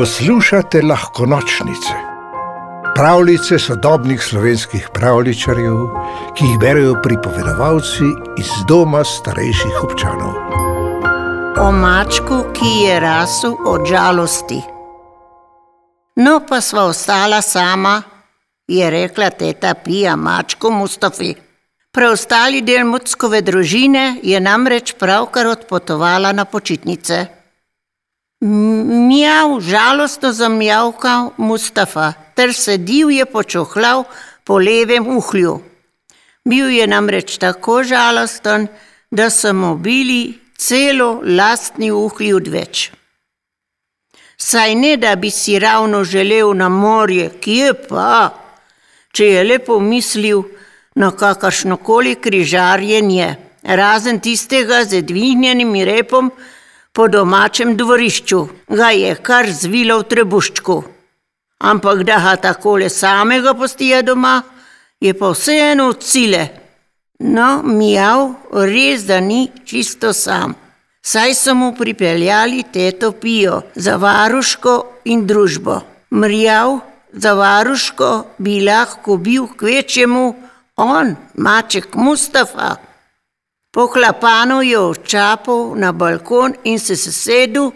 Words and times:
Poslušate 0.00 0.82
lahko 0.82 1.26
nočnice, 1.26 1.94
pravljice 2.94 3.58
sodobnih 3.58 4.22
slovenskih 4.22 4.88
pravličarjev, 4.94 5.76
ki 6.36 6.44
jih 6.44 6.58
berijo 6.60 6.94
pripovedovalci 7.02 8.06
iz 8.38 8.48
doma 8.68 9.02
starejših 9.04 9.82
občanov. 9.84 10.32
O 11.60 11.72
mačku, 11.72 12.38
ki 12.52 12.70
je 12.84 13.00
rasel 13.00 13.56
od 13.66 13.84
žalosti. 13.88 14.62
No, 16.16 16.40
pa 16.48 16.60
sva 16.60 16.84
ostala 16.84 17.42
sama, 17.42 18.02
je 18.68 18.90
rekla 18.90 19.28
teta 19.30 19.74
Pija 19.74 20.16
mačku 20.16 20.70
Mustafi. 20.70 21.34
Preostali 21.92 22.62
del 22.62 22.86
muckove 22.88 23.42
družine 23.42 24.16
je 24.22 24.40
namreč 24.40 24.94
pravkar 24.96 25.46
odpotovala 25.46 26.32
na 26.32 26.44
počitnice. 26.44 27.39
Mjav, 28.40 29.60
žalostno 29.60 30.32
zamjavkal 30.32 31.30
Mustafa, 31.36 32.12
ter 32.34 32.54
se 32.54 32.76
divje 32.76 33.26
počohlal 33.26 34.04
po 34.44 34.58
levem 34.58 35.08
uhlju. 35.16 35.60
Bil 36.44 36.70
je 36.70 36.86
namreč 36.86 37.36
tako 37.38 37.82
žalosten, 37.82 38.68
da 39.10 39.30
so 39.30 39.52
mu 39.52 39.74
bili 39.76 40.38
celo 40.56 41.20
lastni 41.24 41.90
uhlji 41.90 42.32
odveč. 42.32 42.90
Saj 44.36 44.74
ne, 44.74 44.96
da 44.96 45.16
bi 45.16 45.30
si 45.30 45.58
ravno 45.58 46.04
želel 46.04 46.54
na 46.56 46.68
morje, 46.68 47.28
kje 47.40 47.74
pa, 47.88 48.30
če 49.12 49.26
je 49.26 49.42
lepo 49.44 49.80
mislil 49.80 50.42
na 50.94 51.10
kakršno 51.10 51.76
koli 51.76 52.14
križarjenje, 52.14 53.36
razen 53.62 54.20
tistega 54.20 54.84
z 54.84 55.02
dvignjenim 55.02 55.74
repom, 55.84 56.32
po 56.92 57.08
domačem 57.08 57.76
dvorišču, 57.76 58.46
ga 58.68 58.90
je 58.90 59.14
kar 59.14 59.50
zvilo 59.50 59.98
v 60.00 60.08
trebuščku. 60.12 60.82
Ampak 61.60 62.02
da 62.08 62.16
ga 62.24 62.36
takole 62.36 62.88
samega 62.88 63.54
postija 63.54 64.02
doma, 64.02 64.42
je 65.00 65.14
pa 65.14 65.30
vseeno 65.30 65.92
sile. 66.00 66.48
No, 67.20 67.62
mijav, 67.62 68.34
res 68.52 69.04
da 69.04 69.20
ni 69.20 69.50
čisto 69.64 70.12
sam. 70.12 70.54
Saj 71.02 71.34
so 71.34 71.54
mu 71.54 71.72
pripeljali 71.76 72.62
teto 72.72 73.12
pijo 73.12 73.62
za 73.74 73.96
varuško 73.96 74.74
in 75.04 75.26
družbo. 75.26 75.80
Mrjav, 76.12 76.78
za 77.12 77.32
varuško 77.34 78.24
bi 78.38 78.60
lahko 78.64 79.16
bil 79.16 79.46
kvečjemu 79.56 80.34
on, 80.76 81.16
maček 81.34 81.94
Mustafa. 81.94 82.76
Poklapano 83.72 84.62
je 84.62 84.78
odčapal 84.78 85.74
na 85.76 85.92
balkon 85.92 86.54
in 86.64 86.78
se 86.78 86.96
sesedel 86.96 87.70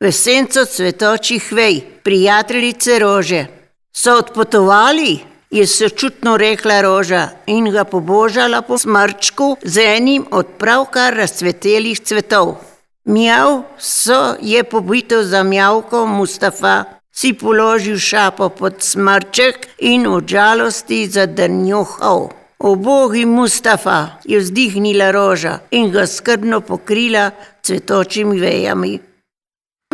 v 0.00 0.12
senco 0.12 0.64
cvetočih 0.64 1.52
vej, 1.52 1.80
prijateljice 2.04 2.98
rože. 2.98 3.46
So 3.92 4.16
odpotovali, 4.18 5.20
je 5.50 5.66
sočutno 5.66 6.36
rekla 6.36 6.80
roža 6.80 7.28
in 7.46 7.70
ga 7.70 7.84
pobožala 7.84 8.62
po 8.62 8.78
smrčku 8.78 9.56
z 9.62 9.84
enim 9.96 10.26
od 10.30 10.46
pravkar 10.58 11.14
razcvetelih 11.14 12.00
cvetov. 12.00 12.56
Mjav 13.04 13.62
so 13.78 14.34
je 14.40 14.64
pobito 14.64 15.22
za 15.24 15.42
mjavko 15.42 16.06
Mustafa, 16.06 16.84
si 17.12 17.32
položil 17.32 17.98
šapo 17.98 18.48
pod 18.48 18.82
smrček 18.82 19.68
in 19.78 20.06
od 20.06 20.28
žalosti 20.28 21.06
zadrnjuhal. 21.06 22.28
O 22.58 22.74
bogi 22.74 23.24
Mustafa 23.26 24.08
je 24.24 24.38
vzdihnila 24.38 25.10
roža 25.10 25.58
in 25.70 25.90
ga 25.90 26.06
skrbno 26.06 26.60
pokrila 26.60 27.30
cvetočimi 27.62 28.40
vejami. 28.40 28.98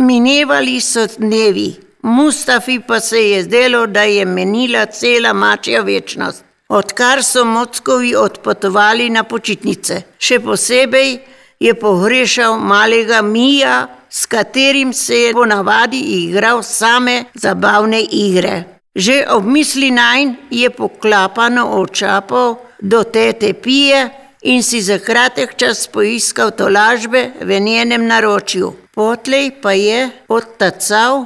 Minevali 0.01 0.81
so 0.81 1.07
dnevi, 1.19 1.75
Mustafi 2.03 2.81
pa 2.81 3.01
se 3.01 3.19
je 3.19 3.43
zdelo, 3.43 3.87
da 3.87 4.03
je 4.03 4.25
menila 4.25 4.87
cela 4.87 5.33
mačja 5.33 5.83
večnost, 5.83 6.45
odkar 6.69 7.23
so 7.25 7.45
mockovi 7.45 8.15
odpotovali 8.17 9.11
na 9.11 9.23
počitnice. 9.25 10.03
Še 10.19 10.41
posebej 10.41 11.19
je 11.61 11.75
pogrešal 11.75 12.59
malega 12.59 13.23
Mija, 13.23 13.87
s 14.11 14.27
katerim 14.27 14.93
se 14.93 15.15
je 15.15 15.33
ponavadi 15.33 15.99
igral 15.99 16.63
same 16.63 17.25
zabavne 17.35 18.03
igre. 18.03 18.72
Že 18.95 19.27
ob 19.27 19.45
misli 19.45 19.91
najn 19.91 20.37
je 20.51 20.71
poklapano 20.71 21.81
očapal 21.81 22.61
do 22.81 23.05
tete 23.05 23.53
pije 23.53 24.11
in 24.43 24.63
si 24.63 24.83
za 24.83 24.99
kratek 24.99 25.57
čas 25.57 25.89
poiskal 25.89 26.51
tolažbe 26.51 27.31
v 27.41 27.61
njenem 27.61 28.07
naročju. 28.07 28.73
Potlej 28.95 29.51
pa 29.63 29.73
je 29.73 30.11
odtacal 30.29 31.25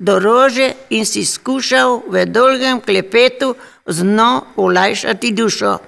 do 0.00 0.18
rože 0.18 0.72
in 0.90 1.06
si 1.06 1.24
skušal 1.24 2.02
v 2.10 2.26
dolgem 2.26 2.80
klepetu 2.80 3.54
zno 3.86 4.44
olajšati 4.56 5.32
dušo. 5.32 5.78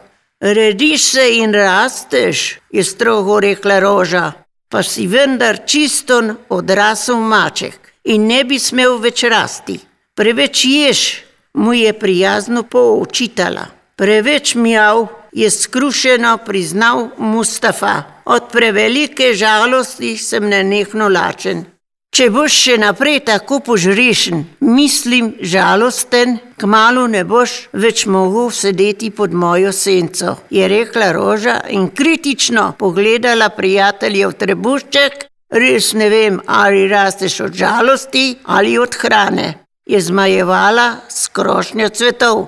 Rediš 0.40 1.02
se 1.02 1.24
in 1.36 1.54
rasteš, 1.54 2.58
je 2.70 2.84
strogo 2.84 3.40
rekla 3.40 3.78
roža, 3.78 4.32
pa 4.68 4.82
si 4.82 5.06
vendar 5.06 5.66
čiston 5.66 6.36
odrasel 6.48 7.16
maček 7.16 7.92
in 8.04 8.26
ne 8.26 8.44
bi 8.44 8.58
smel 8.58 8.98
več 8.98 9.24
rasti. 9.24 9.89
Preveč 10.20 10.64
ješ, 10.64 11.22
mu 11.54 11.72
je 11.74 11.92
prijazno 11.92 12.62
poučitala. 12.62 13.66
Preveč 13.96 14.54
mjav 14.54 15.06
je 15.32 15.50
skrušeno 15.50 16.38
priznal 16.46 17.08
Mustafa. 17.18 18.02
Od 18.24 18.42
prevelike 18.52 19.34
žalosti 19.34 20.16
sem 20.16 20.48
nenehno 20.48 21.08
lačen. 21.08 21.64
Če 22.12 22.26
boš 22.30 22.58
še 22.64 22.76
naprej 22.82 23.22
tako 23.30 23.62
požrešen, 23.64 24.44
mislim 24.60 25.32
žalosten, 25.40 26.36
kmalo 26.60 27.06
ne 27.06 27.24
boš 27.24 27.56
več 27.72 28.04
mogel 28.04 28.52
sedeti 28.52 29.08
pod 29.10 29.32
mojo 29.32 29.72
senco, 29.72 30.36
je 30.50 30.68
rekla 30.68 31.12
Roža 31.16 31.56
in 31.70 31.88
kritično 31.88 32.74
pogledala 32.78 33.48
prijatelje 33.56 34.26
v 34.26 34.38
trebušček. 34.44 35.18
Res 35.64 35.92
ne 35.96 36.12
vem, 36.12 36.38
ali 36.46 36.86
rasteš 36.92 37.40
od 37.48 37.56
žalosti 37.64 38.26
ali 38.44 38.76
od 38.78 39.00
hrane 39.00 39.48
je 39.90 40.00
zmajevala 40.00 40.96
s 41.08 41.26
krošnjo 41.28 41.88
cvetov. 41.88 42.46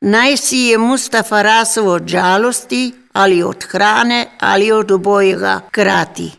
Naj 0.00 0.36
si 0.36 0.56
je 0.56 0.78
Mustafa 0.78 1.42
rasel 1.42 1.88
od 1.88 2.06
žalosti 2.06 2.94
ali 3.12 3.42
od 3.42 3.64
hrane 3.64 4.26
ali 4.38 4.72
od 4.72 4.90
obojega 4.90 5.60
krati. 5.70 6.30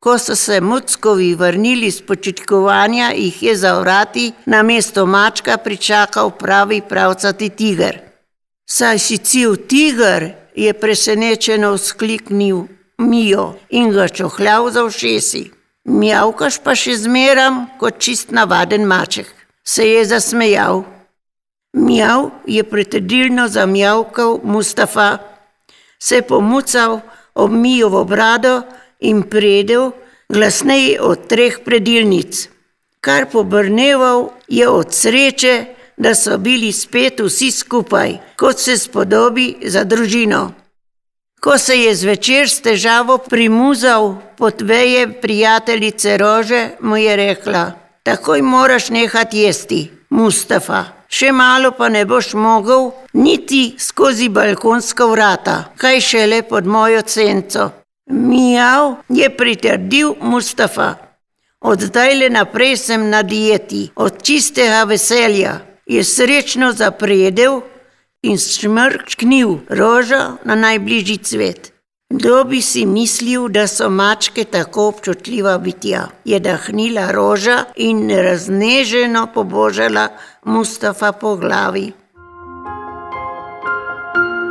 Ko 0.00 0.18
so 0.18 0.36
se 0.36 0.60
muckovi 0.60 1.34
vrnili 1.34 1.90
z 1.90 2.02
počitkovanja, 2.06 3.12
jih 3.16 3.42
je 3.42 3.56
za 3.56 3.78
vrati 3.78 4.32
na 4.46 4.62
mesto 4.62 5.06
mačka 5.06 5.56
pričakal 5.56 6.30
pravi 6.30 6.82
pravcati 6.88 7.48
tiger. 7.48 7.98
Saj 8.66 8.98
si 8.98 9.18
cel 9.18 9.56
tiger, 9.56 10.32
je 10.54 10.72
presenečeno 10.72 11.72
vzkliknil 11.72 12.62
Mijo 12.98 13.54
in 13.70 13.90
ga 13.90 14.08
čohljal 14.08 14.70
za 14.70 14.88
všesi. 14.88 15.50
Mjavkaš 15.84 16.60
pa 16.64 16.74
še 16.74 16.96
zmeram 16.96 17.66
kot 17.78 17.98
čist 17.98 18.30
navaden 18.30 18.84
maček 18.84 19.33
se 19.64 19.88
je 19.88 20.04
zasmejal. 20.04 20.82
Mjav 21.72 22.30
je 22.46 22.64
pritrdilno 22.64 23.48
zamjavkal 23.48 24.38
Mustafa, 24.42 25.18
se 25.98 26.22
pomucal 26.22 27.00
ob 27.34 27.50
Mijovo 27.50 28.04
brado 28.04 28.62
in 29.00 29.22
predel 29.22 29.90
glasneje 30.28 31.00
od 31.00 31.26
treh 31.28 31.58
predilnic. 31.64 32.48
Kar 33.00 33.26
pobrneval 33.30 34.30
je 34.48 34.68
od 34.68 34.94
sreče, 34.94 35.64
da 35.96 36.14
so 36.14 36.38
bili 36.38 36.72
spet 36.72 37.20
vsi 37.20 37.50
skupaj, 37.50 38.18
kot 38.36 38.58
se 38.58 38.78
spodobi 38.78 39.56
za 39.62 39.84
družino. 39.84 40.52
Ko 41.40 41.58
se 41.58 41.76
je 41.76 41.94
zvečer 41.94 42.48
s 42.48 42.60
težavo 42.60 43.18
primuzal 43.18 44.14
pod 44.36 44.62
veje 44.62 45.20
prijateljice 45.20 46.16
Rože, 46.18 46.68
mu 46.80 46.96
je 46.96 47.16
rekla: 47.16 47.72
takoj 48.04 48.42
moraš 48.42 48.90
nehati 48.90 49.38
jesti, 49.38 49.90
Mustafa. 50.10 50.84
Še 51.08 51.32
malo 51.32 51.70
pa 51.78 51.88
ne 51.88 52.04
boš 52.04 52.34
mogel 52.34 52.90
niti 53.12 53.74
skozi 53.78 54.28
balkonska 54.28 55.06
vrata, 55.06 55.56
kaj 55.78 56.00
šele 56.00 56.42
pod 56.42 56.66
mojo 56.66 57.02
cenco. 57.02 57.70
Mijav 58.10 58.96
je 59.08 59.30
pritrdil 59.36 60.14
Mustafa. 60.20 60.94
Od 61.60 61.80
zdaj 61.80 62.14
le 62.18 62.30
naprej 62.30 62.76
sem 62.76 63.08
na 63.10 63.22
dieti, 63.22 63.88
od 63.96 64.22
čistega 64.22 64.84
veselja. 64.84 65.60
Je 65.86 66.04
srečno 66.04 66.72
zapredel 66.72 67.60
in 68.22 68.38
smrknil 68.38 69.58
rožo 69.68 70.36
na 70.44 70.54
najbližji 70.54 71.18
cvet. 71.18 71.73
Kdo 72.10 72.44
bi 72.44 72.60
si 72.62 72.86
mislil, 72.86 73.48
da 73.48 73.66
so 73.66 73.88
mačke 73.90 74.44
tako 74.44 74.88
občutljiva 74.88 75.58
bitja? 75.58 76.06
Je 76.24 76.40
dahnila 76.40 77.10
roža 77.10 77.64
in 77.76 78.10
razneženo 78.10 79.26
pobožala 79.34 80.08
Mustafa 80.44 81.12
po 81.12 81.36
glavi. 81.36 81.92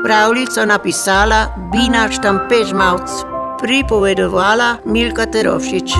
Pravljico 0.04 0.66
napisala 0.66 1.46
Bina 1.72 2.10
Štampežmavc, 2.12 3.12
pripovedovala 3.62 4.76
Milka 4.86 5.26
Terovšič. 5.26 5.94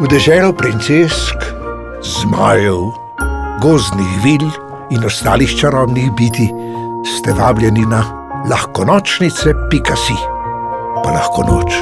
V 0.00 0.06
deželo 0.10 0.52
princesk, 0.52 1.38
zmajev, 2.02 2.92
gozdnih 3.62 4.12
vil 4.24 4.67
in 4.90 5.04
ostalih 5.04 5.56
čarobnih 5.60 6.12
biti 6.12 6.48
ste 7.04 7.32
vabljeni 7.32 7.86
na 7.86 8.02
lahko 8.50 8.84
nočnice, 8.84 9.54
pika 9.70 9.96
si, 9.96 10.14
pa 11.04 11.10
lahko 11.10 11.42
noč. 11.42 11.72